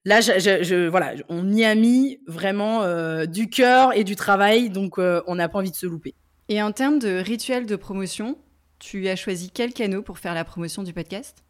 là, 0.05 0.21
je, 0.21 0.89
voilà, 0.89 1.15
on 1.29 1.53
y 1.53 1.65
a 1.65 1.75
mis 1.75 2.21
vraiment 2.27 2.83
euh, 2.83 3.27
du 3.27 3.49
cœur 3.49 3.97
et 3.97 4.05
du 4.05 4.17
travail, 4.17 4.71
donc 4.71 4.99
on 4.99 5.35
n'a 5.35 5.49
pas 5.49 5.59
envie 5.59 5.71
de 5.71 5.77
se 5.77 5.87
louper. 5.87 6.15
Et 6.49 6.63
en 6.63 6.73
termes 6.73 6.99
de 6.99 7.19
rituel 7.19 7.67
de 7.67 7.77
promotion, 7.77 8.39
tu 8.79 9.09
as 9.09 9.17
choisi 9.17 9.51
quel 9.51 9.73
canot 9.73 10.03
pour 10.03 10.19
faire 10.19 10.35
la 10.35 10.45
promotion 10.45 10.83
du 10.83 10.93
podcast? 10.93 11.45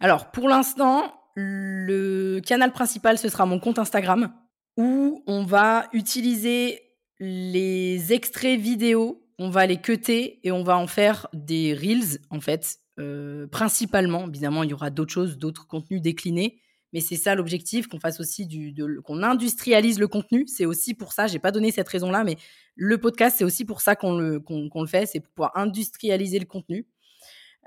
Alors, 0.00 0.30
pour 0.30 0.48
l'instant, 0.48 1.14
le 1.38 2.40
canal 2.40 2.72
principal, 2.72 3.16
ce 3.16 3.28
sera 3.28 3.46
mon 3.46 3.60
compte 3.60 3.78
Instagram, 3.78 4.32
où 4.76 5.22
on 5.26 5.44
va 5.44 5.88
utiliser 5.92 6.80
les 7.20 8.12
extraits 8.12 8.58
vidéo, 8.58 9.24
on 9.38 9.48
va 9.48 9.66
les 9.66 9.80
cutter 9.80 10.40
et 10.42 10.50
on 10.50 10.64
va 10.64 10.76
en 10.76 10.88
faire 10.88 11.28
des 11.32 11.74
reels, 11.74 12.18
en 12.30 12.40
fait, 12.40 12.78
euh, 12.98 13.46
principalement. 13.46 14.26
Évidemment, 14.26 14.64
il 14.64 14.70
y 14.70 14.74
aura 14.74 14.90
d'autres 14.90 15.12
choses, 15.12 15.38
d'autres 15.38 15.66
contenus 15.68 16.02
déclinés. 16.02 16.60
Mais 16.92 17.00
c'est 17.00 17.16
ça 17.16 17.34
l'objectif, 17.34 17.86
qu'on 17.86 18.00
fasse 18.00 18.18
aussi 18.18 18.46
du, 18.46 18.74
qu'on 19.04 19.22
industrialise 19.22 20.00
le 20.00 20.08
contenu. 20.08 20.46
C'est 20.48 20.64
aussi 20.64 20.94
pour 20.94 21.12
ça, 21.12 21.26
j'ai 21.26 21.38
pas 21.38 21.52
donné 21.52 21.70
cette 21.70 21.88
raison-là, 21.88 22.24
mais 22.24 22.36
le 22.74 22.98
podcast, 22.98 23.36
c'est 23.38 23.44
aussi 23.44 23.64
pour 23.64 23.80
ça 23.80 23.94
qu'on 23.94 24.18
le, 24.18 24.40
qu'on 24.40 24.80
le 24.80 24.88
fait, 24.88 25.06
c'est 25.06 25.20
pour 25.20 25.32
pouvoir 25.34 25.52
industrialiser 25.56 26.38
le 26.38 26.46
contenu. 26.46 26.86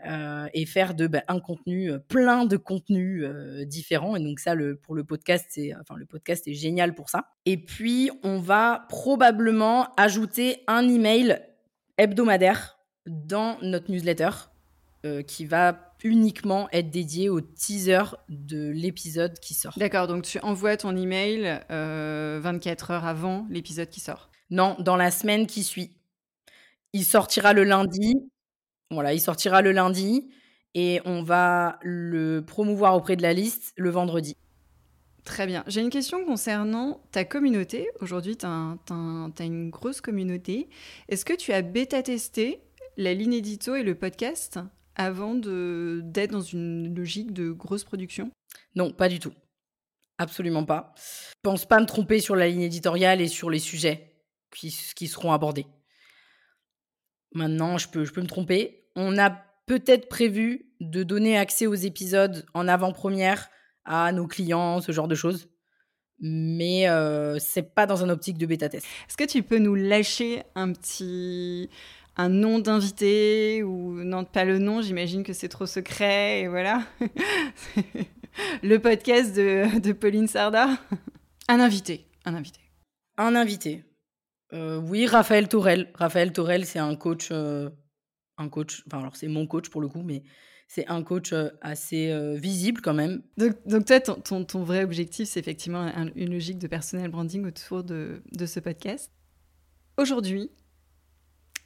Euh, 0.05 0.48
et 0.53 0.65
faire 0.65 0.96
de 0.96 1.05
ben, 1.05 1.22
un 1.27 1.39
contenu, 1.39 1.91
euh, 1.91 2.00
plein 2.00 2.46
de 2.46 2.58
contenus 2.58 3.24
euh, 3.24 3.65
différents. 3.65 4.15
Et 4.15 4.20
donc 4.20 4.39
ça, 4.39 4.55
le, 4.55 4.75
pour 4.75 4.96
le 4.96 5.03
podcast, 5.03 5.46
c'est 5.50 5.74
enfin 5.79 5.96
le 5.96 6.05
podcast 6.05 6.48
est 6.48 6.53
génial 6.53 6.96
pour 6.96 7.10
ça. 7.10 7.29
Et 7.46 7.58
puis 7.58 8.10
on 8.24 8.39
va 8.39 8.86
probablement 8.89 9.93
ajouter 9.98 10.63
un 10.67 10.88
email 10.88 11.39
hebdomadaire 11.98 12.79
dans 13.05 13.58
notre 13.62 13.91
newsletter 13.91 14.29
qui 15.25 15.46
va 15.46 15.96
uniquement 16.03 16.70
être 16.72 16.91
dédié 16.91 17.27
au 17.27 17.41
teaser 17.41 18.03
de 18.29 18.70
l'épisode 18.70 19.39
qui 19.39 19.55
sort. 19.55 19.74
D'accord, 19.75 20.05
donc 20.05 20.22
tu 20.22 20.38
envoies 20.41 20.77
ton 20.77 20.96
email 20.96 21.60
24 21.70 22.91
heures 22.91 23.05
avant 23.05 23.48
l'épisode 23.50 23.89
qui 23.89 24.00
sort. 24.00 24.29
Non, 24.51 24.75
dans 24.77 24.98
la 24.98 25.10
semaine 25.10 25.48
qui 25.48 25.63
suit. 25.63 25.98
Il 26.93 27.03
sortira 27.03 27.53
le 27.53 27.63
lundi 27.63 28.13
voilà, 28.92 29.14
il 29.14 29.22
sortira 29.22 29.62
le 29.62 29.72
lundi 29.72 30.30
et 30.74 31.02
on 31.06 31.24
va 31.24 31.80
le 31.82 32.42
promouvoir 32.46 32.96
auprès 32.96 33.16
de 33.16 33.22
la 33.22 33.34
liste 33.34 33.74
le 33.78 33.90
vendredi. 33.90 34.36
Très 35.24 35.46
bien. 35.46 35.64
J'ai 35.68 35.82
une 35.82 35.90
question 35.90 36.26
concernant 36.26 37.02
ta 37.12 37.26
communauté. 37.26 37.88
Aujourd'hui, 38.00 38.38
tu 38.38 38.46
as, 38.46 38.78
une 39.40 39.70
grosse 39.70 40.02
communauté. 40.02 40.68
Est-ce 41.10 41.26
que 41.26 41.34
tu 41.34 41.54
as 41.54 41.62
bêta-testé 41.62 42.62
la 42.98 43.14
ligne 43.14 43.34
édito 43.34 43.76
et 43.76 43.84
le 43.84 43.96
podcast 43.96 44.60
avant 44.96 45.36
d'être 45.36 46.32
dans 46.32 46.42
une 46.42 46.96
logique 46.96 47.34
de 47.34 47.52
grosse 47.52 47.84
production? 47.84 48.32
Non, 48.76 48.92
pas 48.92 49.10
du 49.10 49.20
tout. 49.20 49.34
Absolument 50.18 50.66
pas. 50.66 50.94
Je 50.98 51.34
pense 51.44 51.66
pas 51.66 51.80
me 51.80 51.86
tromper 51.86 52.20
sur 52.20 52.36
la 52.36 52.48
ligne 52.48 52.62
éditoriale 52.62 53.22
et 53.22 53.28
sur 53.28 53.50
les 53.50 53.60
sujets 53.60 54.16
qui, 54.56 54.76
qui 54.96 55.08
seront 55.08 55.32
abordés. 55.32 55.68
Maintenant, 57.34 57.78
je 57.78 57.88
peux, 57.88 58.06
je 58.06 58.12
peux 58.12 58.22
me 58.22 58.28
tromper 58.28 58.81
on 58.96 59.18
a 59.18 59.30
peut-être 59.66 60.10
prévu 60.10 60.66
de 60.80 61.04
donner 61.04 61.38
accès 61.38 61.68
aux 61.68 61.76
épisodes 61.76 62.46
en 62.54 62.68
avant-première 62.68 63.50
à 63.86 64.12
nos 64.12 64.28
clients, 64.28 64.82
ce 64.82 64.92
genre 64.92 65.08
de 65.08 65.16
choses. 65.16 65.48
Mais 66.20 66.88
euh, 66.88 67.40
c'est 67.40 67.74
pas 67.74 67.86
dans 67.88 68.04
un 68.04 68.10
optique 68.10 68.38
de 68.38 68.46
bêta 68.46 68.70
test. 68.70 68.86
Est-ce 69.08 69.18
que 69.18 69.24
tu 69.24 69.42
peux 69.42 69.58
nous 69.58 69.76
lâcher 69.76 70.44
un 70.56 70.72
petit 70.72 71.70
un 72.18 72.30
nom 72.30 72.60
d'invité 72.60 73.64
ou 73.64 74.04
non 74.04 74.26
pas 74.26 74.44
le 74.46 74.60
nom, 74.60 74.82
j'imagine 74.82 75.24
que 75.24 75.34
c'est 75.34 75.48
trop 75.48 75.66
secret 75.66 76.42
et 76.42 76.48
voilà. 76.48 76.84
le 78.64 78.78
podcast 78.78 79.36
de, 79.36 79.92
Pauline 79.94 80.28
Sarda. 80.28 80.70
Un 81.48 81.60
invité, 81.60 82.06
un 82.26 82.36
invité. 82.36 82.60
Un 83.18 83.36
invité. 83.36 83.84
Euh, 84.54 84.78
oui, 84.78 85.08
Raphaël 85.08 85.48
Tourel. 85.48 85.90
Raphaël 85.96 86.34
Tourel, 86.34 86.66
c'est 86.66 86.80
un 86.80 86.96
coach 86.96 87.30
euh, 87.32 87.70
un 88.42 88.50
coach, 88.50 88.84
enfin 88.88 89.00
alors 89.00 89.16
c'est 89.16 89.28
mon 89.28 89.48
coach 89.48 89.70
pour 89.70 89.82
le 89.82 89.88
coup, 89.88 90.02
mais 90.04 90.24
c'est 90.68 90.88
un 90.88 91.04
coach 91.04 91.34
assez 91.62 92.18
visible 92.38 92.80
quand 92.80 92.94
même. 92.94 93.22
Donc, 93.36 93.58
donc 93.68 93.86
toi, 93.86 94.00
ton, 94.00 94.46
ton, 94.46 94.64
vrai 94.64 94.86
objectif, 94.86 95.28
c'est 95.28 95.42
effectivement 95.42 95.92
une 96.16 96.32
logique 96.32 96.60
de 96.60 96.68
personnel 96.68 97.12
branding 97.12 97.46
autour 97.46 97.84
de, 97.84 98.22
de 98.32 98.46
ce 98.46 98.62
podcast. 98.62 99.12
Aujourd'hui, 99.98 100.50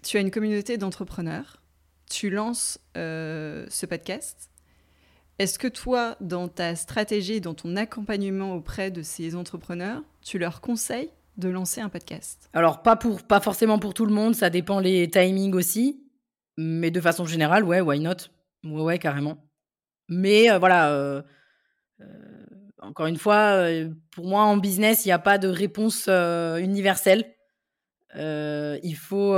tu 0.01 0.17
as 0.17 0.22
une 0.22 0.32
communauté 0.32 0.77
d'entrepreneurs, 0.77 1.62
tu 2.10 2.32
lances 2.32 2.79
ce 2.96 3.86
podcast. 3.86 4.50
Est-ce 5.38 5.60
que 5.60 5.67
toi, 5.67 6.15
dans 6.22 6.48
ta 6.48 6.75
stratégie, 6.75 7.41
dans 7.41 7.53
ton 7.53 7.75
accompagnement 7.75 8.55
auprès 8.55 8.89
de 8.89 9.01
ces 9.01 9.36
entrepreneurs, 9.36 10.01
tu 10.22 10.39
leur 10.39 10.62
conseilles 10.62 11.10
de 11.38 11.50
lancer 11.50 11.82
un 11.82 11.89
podcast? 11.89 12.50
Alors 12.53 12.82
pas 12.82 12.96
pour 12.96 13.22
pas 13.24 13.41
forcément 13.41 13.77
pour 13.77 13.94
tout 13.94 14.05
le 14.05 14.13
monde, 14.13 14.34
ça 14.34 14.50
dépend 14.50 14.79
les 14.79 15.10
timings 15.10 15.53
aussi. 15.53 16.01
Mais 16.57 16.91
de 16.91 17.01
façon 17.01 17.25
générale, 17.25 17.63
ouais, 17.63 17.81
why 17.81 18.00
not? 18.00 18.29
Ouais, 18.63 18.81
ouais, 18.81 19.00
carrément. 19.00 19.38
Mais 20.09 20.51
euh, 20.51 20.59
voilà, 20.59 20.91
euh, 20.91 21.21
euh, 22.01 22.05
encore 22.81 23.07
une 23.07 23.17
fois, 23.17 23.65
pour 24.12 24.25
moi, 24.27 24.43
en 24.43 24.57
business, 24.57 25.05
il 25.05 25.09
n'y 25.09 25.13
a 25.13 25.19
pas 25.19 25.38
de 25.38 25.47
réponse 25.47 26.07
universelle. 26.07 27.25
il 28.15 28.95
faut 28.95 29.38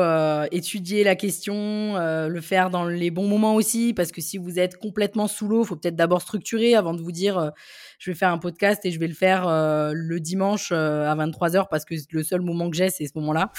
étudier 0.52 1.04
la 1.06 1.16
question, 1.16 1.96
le 1.98 2.42
faire 2.42 2.70
dans 2.70 2.86
les 2.86 3.10
bons 3.10 3.28
moments 3.28 3.56
aussi, 3.56 3.94
parce 3.94 4.12
que 4.12 4.22
si 4.22 4.38
vous 4.38 4.60
êtes 4.60 4.78
complètement 4.78 5.28
sous 5.28 5.48
l'eau, 5.48 5.64
il 5.64 5.68
faut 5.68 5.78
peut-être 5.78 5.96
d'abord 5.96 6.22
structurer 6.22 6.76
avant 6.76 6.94
de 6.94 7.02
vous 7.02 7.14
dire 7.14 7.54
je 8.00 8.12
vais 8.12 8.16
faire 8.16 8.32
un 8.32 8.38
podcast 8.38 8.86
et 8.86 8.92
je 8.92 9.00
vais 9.00 9.08
le 9.08 9.14
faire 9.14 9.48
le 9.94 10.20
dimanche 10.20 10.74
à 10.74 11.16
23h 11.16 11.68
parce 11.70 11.86
que 11.86 11.96
le 12.12 12.24
seul 12.24 12.42
moment 12.42 12.70
que 12.70 12.76
j'ai, 12.76 12.90
c'est 12.90 13.06
ce 13.08 13.14
moment-là. 13.16 13.52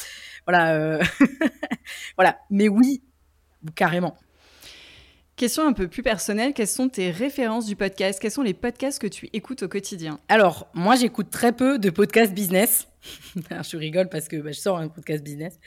Voilà. 0.47 0.99
voilà. 2.19 2.39
Mais 2.51 2.69
oui, 2.69 3.03
carrément. 3.75 4.17
Question 5.39 5.69
un 5.69 5.73
peu 5.73 5.87
plus 5.87 6.03
personnelle, 6.03 6.53
quelles 6.53 6.67
sont 6.67 6.89
tes 6.89 7.13
références 7.13 7.67
du 7.67 7.77
podcast? 7.77 8.19
Quels 8.21 8.33
sont 8.33 8.43
les 8.43 8.55
podcasts 8.55 9.01
que 9.01 9.07
tu 9.07 9.31
écoutes 9.33 9.63
au 9.63 9.69
quotidien? 9.69 10.19
Alors, 10.29 10.67
moi 10.75 10.97
j'écoute 10.97 11.31
très 11.31 11.53
peu 11.53 11.79
de 11.79 11.91
podcasts 11.91 12.35
business. 12.35 12.89
je 13.51 13.77
rigole 13.77 14.09
parce 14.09 14.27
que 14.27 14.35
bah, 14.39 14.51
je 14.51 14.59
sors 14.59 14.79
un 14.79 14.89
podcast 14.89 15.23
business. 15.23 15.61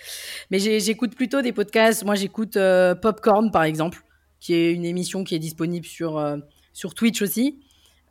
Mais 0.50 0.60
j'écoute 0.60 1.16
plutôt 1.16 1.42
des 1.42 1.54
podcasts. 1.54 2.04
Moi 2.04 2.16
j'écoute 2.16 2.58
euh, 2.58 2.96
Popcorn 2.96 3.50
par 3.50 3.64
exemple, 3.64 4.04
qui 4.42 4.56
est 4.56 4.74
une 4.74 4.84
émission 4.84 5.24
qui 5.24 5.36
est 5.36 5.40
disponible 5.40 5.86
sur, 5.86 6.18
euh, 6.18 6.36
sur 6.74 6.94
Twitch 6.94 7.22
aussi, 7.22 7.62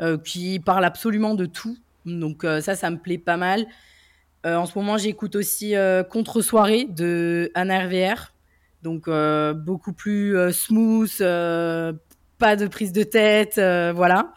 euh, 0.01 0.17
qui 0.17 0.61
parle 0.61 0.87
absolument 0.87 1.35
de 1.35 1.45
tout. 1.45 1.77
Donc 2.07 2.47
ça, 2.63 2.75
ça 2.75 2.89
me 2.89 2.97
plaît 2.97 3.19
pas 3.19 3.37
mal. 3.37 3.67
en 4.47 4.65
ce 4.65 4.79
moment, 4.79 4.97
j'écoute 4.97 5.37
aussi 5.37 5.75
Contre-soirée 6.09 6.87
de 6.87 7.51
Anna 7.55 7.85
RVR 7.85 8.30
donc 8.83 9.09
euh, 9.09 9.53
beaucoup 9.53 9.93
plus 9.93 10.37
euh, 10.37 10.53
smooth, 10.53 11.21
euh, 11.21 11.93
pas 12.39 12.57
de 12.57 12.67
prise 12.67 12.93
de 12.93 13.03
tête, 13.03 13.57
voilà. 13.95 14.33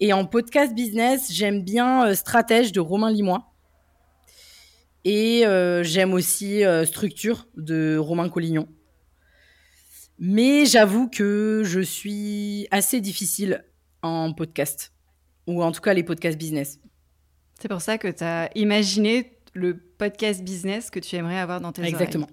Et 0.00 0.12
en 0.12 0.26
podcast 0.26 0.74
business, 0.74 1.32
j'aime 1.32 1.62
bien 1.62 2.14
Stratège 2.14 2.72
de 2.72 2.80
Romain 2.80 3.10
Limois. 3.10 3.50
Et 5.06 5.44
j'aime 5.82 6.12
aussi 6.12 6.62
Structure 6.84 7.46
de 7.56 7.96
Romain 7.96 8.28
Collignon. 8.28 8.68
Mais 10.18 10.66
j'avoue 10.66 11.08
que 11.08 11.62
je 11.64 11.80
suis 11.80 12.68
assez 12.70 13.00
difficile 13.00 13.64
en 14.02 14.34
podcast, 14.34 14.92
ou 15.46 15.62
en 15.62 15.72
tout 15.72 15.80
cas 15.80 15.94
les 15.94 16.02
podcasts 16.02 16.38
business. 16.38 16.78
C'est 17.58 17.68
pour 17.68 17.80
ça 17.80 17.96
que 17.96 18.08
tu 18.08 18.22
as 18.22 18.50
imaginé 18.54 19.38
le 19.54 19.78
podcast 19.78 20.42
business 20.42 20.90
que 20.90 20.98
tu 20.98 21.16
aimerais 21.16 21.38
avoir 21.38 21.60
dans 21.62 21.72
tes 21.72 21.82
Exactement. 21.84 22.28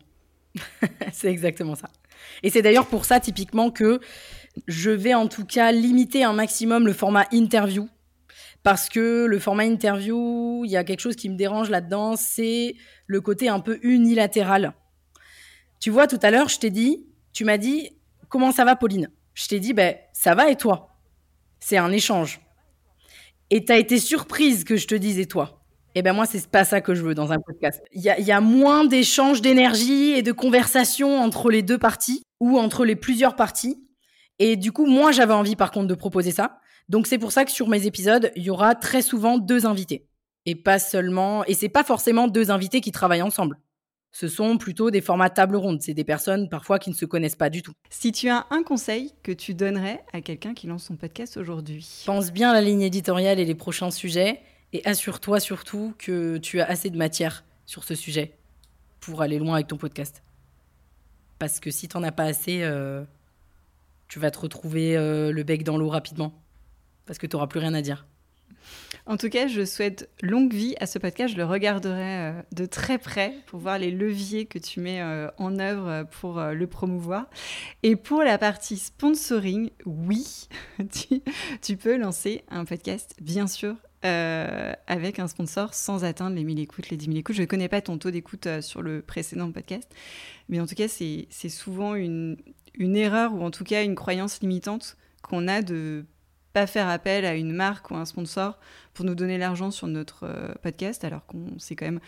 c'est 1.11 1.29
exactement 1.29 1.75
ça. 1.75 1.89
Et 2.43 2.49
c'est 2.49 2.61
d'ailleurs 2.61 2.87
pour 2.87 3.05
ça, 3.05 3.19
typiquement, 3.19 3.71
que 3.71 3.99
je 4.67 4.91
vais 4.91 5.13
en 5.13 5.27
tout 5.27 5.45
cas 5.45 5.71
limiter 5.71 6.23
un 6.23 6.33
maximum 6.33 6.85
le 6.85 6.93
format 6.93 7.25
interview. 7.31 7.89
Parce 8.63 8.89
que 8.89 9.25
le 9.25 9.39
format 9.39 9.65
interview, 9.65 10.63
il 10.65 10.71
y 10.71 10.77
a 10.77 10.83
quelque 10.83 10.99
chose 10.99 11.15
qui 11.15 11.29
me 11.29 11.35
dérange 11.35 11.69
là-dedans, 11.69 12.15
c'est 12.15 12.75
le 13.07 13.21
côté 13.21 13.49
un 13.49 13.59
peu 13.59 13.79
unilatéral. 13.81 14.73
Tu 15.79 15.89
vois, 15.89 16.05
tout 16.05 16.19
à 16.21 16.29
l'heure, 16.29 16.47
je 16.47 16.59
t'ai 16.59 16.69
dit, 16.69 17.07
tu 17.33 17.43
m'as 17.43 17.57
dit, 17.57 17.97
comment 18.29 18.51
ça 18.51 18.63
va, 18.63 18.75
Pauline? 18.75 19.09
Je 19.33 19.47
t'ai 19.47 19.59
dit, 19.59 19.73
ben, 19.73 19.95
ça 20.13 20.35
va 20.35 20.51
et 20.51 20.57
toi? 20.57 20.99
C'est 21.59 21.77
un 21.77 21.91
échange. 21.91 22.39
Et 23.49 23.65
t'as 23.65 23.77
été 23.77 23.99
surprise 23.99 24.63
que 24.63 24.77
je 24.77 24.87
te 24.87 24.95
dise 24.95 25.17
et 25.17 25.25
toi 25.25 25.60
eh 25.95 26.01
ben 26.01 26.13
moi, 26.13 26.25
c'est 26.25 26.47
pas 26.47 26.63
ça 26.63 26.81
que 26.81 26.95
je 26.95 27.01
veux 27.01 27.15
dans 27.15 27.31
un 27.31 27.39
podcast. 27.39 27.81
Il 27.91 28.01
y 28.01 28.09
a, 28.09 28.19
y 28.19 28.31
a, 28.31 28.41
moins 28.41 28.85
d'échanges 28.85 29.41
d'énergie 29.41 30.11
et 30.11 30.21
de 30.21 30.31
conversation 30.31 31.19
entre 31.19 31.49
les 31.49 31.61
deux 31.61 31.77
parties 31.77 32.23
ou 32.39 32.57
entre 32.57 32.85
les 32.85 32.95
plusieurs 32.95 33.35
parties. 33.35 33.77
Et 34.39 34.55
du 34.55 34.71
coup, 34.71 34.85
moi, 34.85 35.11
j'avais 35.11 35.33
envie, 35.33 35.55
par 35.55 35.71
contre, 35.71 35.87
de 35.87 35.95
proposer 35.95 36.31
ça. 36.31 36.59
Donc 36.89 37.07
c'est 37.07 37.17
pour 37.17 37.31
ça 37.31 37.45
que 37.45 37.51
sur 37.51 37.67
mes 37.69 37.85
épisodes, 37.85 38.31
il 38.35 38.43
y 38.43 38.49
aura 38.49 38.75
très 38.75 39.01
souvent 39.01 39.37
deux 39.37 39.65
invités. 39.65 40.07
Et 40.45 40.55
pas 40.55 40.79
seulement, 40.79 41.45
et 41.45 41.53
c'est 41.53 41.69
pas 41.69 41.83
forcément 41.83 42.27
deux 42.27 42.51
invités 42.51 42.81
qui 42.81 42.91
travaillent 42.91 43.21
ensemble. 43.21 43.59
Ce 44.11 44.27
sont 44.27 44.57
plutôt 44.57 44.91
des 44.91 44.99
formats 44.99 45.29
table 45.29 45.55
ronde. 45.55 45.81
C'est 45.81 45.93
des 45.93 46.03
personnes 46.03 46.49
parfois 46.49 46.79
qui 46.79 46.89
ne 46.89 46.95
se 46.95 47.05
connaissent 47.05 47.37
pas 47.37 47.49
du 47.49 47.61
tout. 47.61 47.71
Si 47.89 48.11
tu 48.11 48.27
as 48.27 48.45
un 48.49 48.61
conseil 48.61 49.13
que 49.23 49.31
tu 49.31 49.53
donnerais 49.53 50.03
à 50.11 50.19
quelqu'un 50.19 50.53
qui 50.53 50.67
lance 50.67 50.83
son 50.83 50.97
podcast 50.97 51.37
aujourd'hui? 51.37 52.03
Pense 52.05 52.33
bien 52.33 52.49
à 52.49 52.53
la 52.53 52.61
ligne 52.61 52.81
éditoriale 52.81 53.39
et 53.39 53.45
les 53.45 53.55
prochains 53.55 53.91
sujets 53.91 54.41
et 54.73 54.85
assure-toi 54.85 55.39
surtout 55.39 55.93
que 55.97 56.37
tu 56.37 56.61
as 56.61 56.65
assez 56.65 56.89
de 56.89 56.97
matière 56.97 57.43
sur 57.65 57.83
ce 57.83 57.95
sujet 57.95 58.33
pour 58.99 59.21
aller 59.21 59.39
loin 59.39 59.55
avec 59.55 59.67
ton 59.67 59.77
podcast. 59.77 60.23
Parce 61.39 61.59
que 61.59 61.71
si 61.71 61.87
tu 61.87 61.97
n'en 61.97 62.03
as 62.03 62.11
pas 62.11 62.25
assez, 62.25 62.61
euh, 62.61 63.03
tu 64.07 64.19
vas 64.19 64.31
te 64.31 64.39
retrouver 64.39 64.95
euh, 64.95 65.31
le 65.31 65.43
bec 65.43 65.63
dans 65.63 65.77
l'eau 65.77 65.89
rapidement. 65.89 66.33
Parce 67.05 67.17
que 67.17 67.27
tu 67.27 67.35
n'auras 67.35 67.47
plus 67.47 67.59
rien 67.59 67.73
à 67.73 67.81
dire. 67.81 68.05
En 69.07 69.17
tout 69.17 69.29
cas, 69.29 69.47
je 69.47 69.65
souhaite 69.65 70.07
longue 70.21 70.53
vie 70.53 70.75
à 70.79 70.85
ce 70.85 70.99
podcast. 70.99 71.33
Je 71.33 71.37
le 71.37 71.45
regarderai 71.45 72.29
euh, 72.29 72.41
de 72.51 72.67
très 72.67 72.99
près 72.99 73.33
pour 73.47 73.59
voir 73.59 73.79
les 73.79 73.89
leviers 73.89 74.45
que 74.45 74.59
tu 74.59 74.79
mets 74.79 75.01
en 75.37 75.57
œuvre 75.59 76.05
pour 76.19 76.39
le 76.39 76.67
promouvoir. 76.67 77.27
Et 77.81 77.95
pour 77.95 78.21
la 78.21 78.37
partie 78.37 78.77
sponsoring, 78.77 79.71
oui, 79.85 80.47
tu 81.61 81.77
peux 81.77 81.97
lancer 81.97 82.43
un 82.49 82.65
podcast, 82.65 83.15
bien 83.19 83.47
sûr, 83.47 83.75
euh, 84.03 84.73
avec 84.87 85.19
un 85.19 85.27
sponsor 85.27 85.75
sans 85.75 86.03
atteindre 86.03 86.35
les 86.35 86.43
1000 86.43 86.59
écoutes, 86.59 86.89
les 86.89 86.97
10 86.97 87.05
000 87.05 87.17
écoutes. 87.19 87.35
Je 87.35 87.41
ne 87.41 87.47
connais 87.47 87.69
pas 87.69 87.81
ton 87.81 87.99
taux 87.99 88.09
d'écoute 88.09 88.47
euh, 88.47 88.61
sur 88.61 88.81
le 88.81 89.03
précédent 89.03 89.51
podcast, 89.51 89.87
mais 90.49 90.59
en 90.59 90.65
tout 90.65 90.73
cas, 90.73 90.87
c'est 90.87 91.27
souvent 91.49 91.93
une, 91.93 92.37
erreur 92.79 93.33
ou 93.33 93.43
en 93.43 93.51
tout 93.51 93.63
cas 93.63 93.83
une 93.83 93.93
croyance 93.93 94.41
limitante 94.41 94.97
qu'on 95.21 95.47
a 95.47 95.61
de 95.61 96.05
pas 96.53 96.65
faire 96.65 96.89
appel 96.89 97.25
à 97.25 97.35
une 97.35 97.53
marque 97.53 97.91
ou 97.91 97.95
un 97.95 98.05
sponsor 98.05 98.57
pour 98.93 99.05
nous 99.05 99.13
donner 99.13 99.37
l'argent 99.37 99.69
sur 99.69 99.87
notre 99.87 100.23
euh, 100.23 100.53
podcast, 100.63 101.03
alors 101.03 101.25
qu'on 101.27 101.59
c'est 101.59 101.75
quand 101.75 101.85
même 101.85 102.01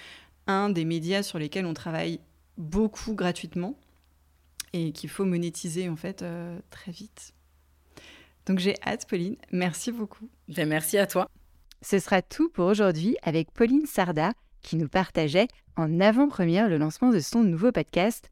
un 0.48 0.70
des 0.70 0.86
médias 0.86 1.22
sur 1.22 1.38
lesquels 1.38 1.68
on 1.68 1.76
travaille 1.76 2.20
beaucoup 2.58 3.14
gratuitement 3.14 3.78
et 4.74 4.92
qu'il 4.92 5.10
faut 5.10 5.26
monétiser 5.26 5.90
en 5.90 5.96
fait 5.96 6.26
très 6.72 6.92
vite. 6.92 7.34
Donc 8.48 8.60
j'ai 8.60 8.76
hâte, 8.84 9.08
Pauline. 9.08 9.38
Merci 9.52 9.92
beaucoup. 9.92 10.28
Ben, 10.50 10.68
merci 10.68 10.98
à 10.98 11.08
toi. 11.08 11.30
Ce 11.84 12.00
sera 12.00 12.22
tout 12.22 12.48
pour 12.48 12.68
aujourd'hui 12.68 13.18
avec 13.24 13.52
Pauline 13.52 13.86
Sarda 13.86 14.32
qui 14.62 14.78
nous 14.78 14.88
partageait 14.88 15.50
en 15.76 16.00
avant-première 16.00 16.70
le 16.70 16.78
lancement 16.78 17.10
de 17.10 17.20
son 17.20 17.44
nouveau 17.44 17.74
podcast 17.74 18.32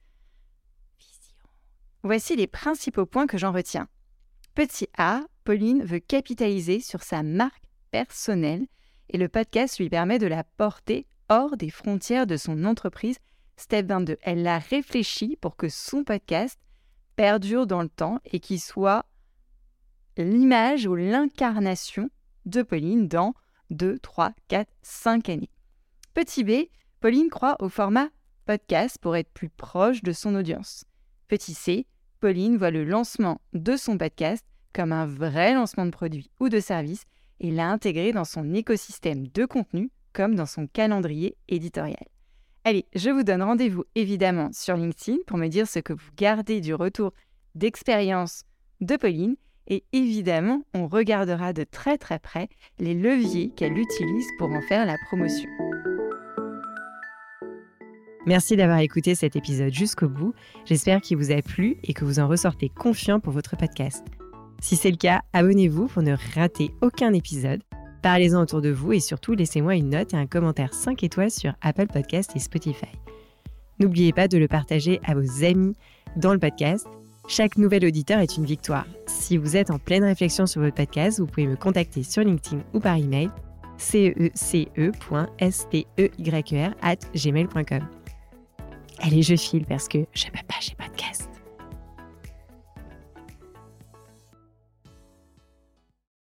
Vision. 0.97 1.35
Voici 2.01 2.37
les 2.37 2.47
principaux 2.47 3.05
points 3.05 3.27
que 3.27 3.37
j'en 3.37 3.51
retiens. 3.51 3.89
Petit 4.55 4.87
A, 4.97 5.19
Pauline 5.43 5.83
veut 5.83 5.99
capitaliser 5.99 6.79
sur 6.79 7.03
sa 7.03 7.23
marque 7.23 7.65
personnelle 7.91 8.67
et 9.09 9.17
le 9.17 9.27
podcast 9.27 9.79
lui 9.79 9.89
permet 9.89 10.17
de 10.17 10.27
la 10.27 10.45
porter 10.45 11.05
hors 11.27 11.57
des 11.57 11.69
frontières 11.69 12.27
de 12.27 12.37
son 12.37 12.63
entreprise. 12.63 13.17
Step 13.57 13.85
22, 13.85 14.17
elle 14.21 14.43
l'a 14.43 14.59
réfléchi 14.59 15.37
pour 15.41 15.57
que 15.57 15.67
son 15.67 16.05
podcast 16.05 16.57
perdure 17.17 17.67
dans 17.67 17.81
le 17.81 17.89
temps 17.89 18.19
et 18.23 18.39
qu'il 18.39 18.61
soit 18.61 19.05
l'image 20.15 20.87
ou 20.87 20.95
l'incarnation 20.95 22.09
de 22.45 22.61
Pauline 22.61 23.09
dans 23.09 23.33
2, 23.71 23.99
3, 23.99 24.33
4, 24.47 24.69
5 24.81 25.29
années. 25.29 25.49
Petit 26.13 26.43
B, 26.43 26.69
Pauline 26.99 27.29
croit 27.29 27.55
au 27.59 27.69
format 27.69 28.09
podcast 28.45 28.97
pour 29.01 29.15
être 29.15 29.31
plus 29.31 29.49
proche 29.49 30.03
de 30.03 30.11
son 30.11 30.35
audience. 30.35 30.85
Petit 31.27 31.53
C, 31.53 31.87
Pauline 32.19 32.57
voit 32.57 32.71
le 32.71 32.83
lancement 32.83 33.41
de 33.53 33.75
son 33.75 33.97
podcast 33.97 34.45
comme 34.73 34.91
un 34.91 35.05
vrai 35.05 35.53
lancement 35.53 35.85
de 35.85 35.91
produit 35.91 36.29
ou 36.39 36.49
de 36.49 36.59
service 36.59 37.03
et 37.39 37.51
l'a 37.51 37.69
intégré 37.69 38.11
dans 38.11 38.25
son 38.25 38.53
écosystème 38.53 39.27
de 39.27 39.45
contenu 39.45 39.89
comme 40.13 40.35
dans 40.35 40.45
son 40.45 40.67
calendrier 40.67 41.37
éditorial. 41.47 42.05
Allez, 42.63 42.85
je 42.93 43.09
vous 43.09 43.23
donne 43.23 43.41
rendez-vous 43.41 43.85
évidemment 43.95 44.49
sur 44.53 44.75
LinkedIn 44.75 45.17
pour 45.25 45.37
me 45.37 45.47
dire 45.47 45.67
ce 45.67 45.79
que 45.79 45.93
vous 45.93 46.11
gardez 46.15 46.61
du 46.61 46.75
retour 46.75 47.13
d'expérience 47.55 48.43
de 48.81 48.95
Pauline 48.97 49.35
et 49.71 49.85
évidemment, 49.93 50.63
on 50.73 50.85
regardera 50.87 51.53
de 51.53 51.63
très 51.63 51.97
très 51.97 52.19
près 52.19 52.49
les 52.77 52.93
leviers 52.93 53.51
qu'elle 53.55 53.77
utilise 53.77 54.27
pour 54.37 54.51
en 54.51 54.61
faire 54.61 54.85
la 54.85 54.97
promotion. 55.07 55.49
Merci 58.27 58.57
d'avoir 58.57 58.79
écouté 58.79 59.15
cet 59.15 59.37
épisode 59.37 59.73
jusqu'au 59.73 60.09
bout. 60.09 60.33
J'espère 60.65 60.99
qu'il 60.99 61.17
vous 61.17 61.31
a 61.31 61.41
plu 61.41 61.77
et 61.83 61.93
que 61.93 62.03
vous 62.03 62.19
en 62.19 62.27
ressortez 62.27 62.67
confiant 62.69 63.21
pour 63.21 63.31
votre 63.31 63.55
podcast. 63.55 64.05
Si 64.59 64.75
c'est 64.75 64.91
le 64.91 64.97
cas, 64.97 65.21
abonnez-vous 65.31 65.87
pour 65.87 66.03
ne 66.03 66.15
rater 66.35 66.71
aucun 66.81 67.13
épisode. 67.13 67.63
Parlez-en 68.03 68.41
autour 68.41 68.61
de 68.61 68.69
vous 68.69 68.91
et 68.91 68.99
surtout 68.99 69.33
laissez-moi 69.33 69.75
une 69.75 69.91
note 69.91 70.13
et 70.13 70.17
un 70.17 70.27
commentaire 70.27 70.73
5 70.73 71.01
étoiles 71.03 71.31
sur 71.31 71.53
Apple 71.61 71.87
Podcast 71.87 72.31
et 72.35 72.39
Spotify. 72.39 72.91
N'oubliez 73.79 74.11
pas 74.11 74.27
de 74.27 74.37
le 74.37 74.49
partager 74.49 74.99
à 75.05 75.15
vos 75.15 75.45
amis 75.45 75.75
dans 76.17 76.33
le 76.33 76.39
podcast 76.39 76.87
chaque 77.27 77.57
nouvel 77.57 77.85
auditeur 77.85 78.19
est 78.19 78.37
une 78.37 78.45
victoire. 78.45 78.85
Si 79.07 79.37
vous 79.37 79.55
êtes 79.55 79.71
en 79.71 79.79
pleine 79.79 80.03
réflexion 80.03 80.45
sur 80.45 80.61
votre 80.61 80.75
podcast, 80.75 81.19
vous 81.19 81.27
pouvez 81.27 81.47
me 81.47 81.55
contacter 81.55 82.03
sur 82.03 82.23
LinkedIn 82.23 82.63
ou 82.73 82.79
par 82.79 82.97
email 82.97 83.29
cece.steyr 83.77 85.05
at 86.81 86.97
gmail.com. 87.15 87.87
Allez, 88.99 89.23
je 89.23 89.35
file 89.35 89.65
parce 89.65 89.87
que 89.87 89.99
je 90.13 90.25
peux 90.25 90.45
pas, 90.47 90.55
j'ai 90.61 90.75
podcast. 90.75 91.30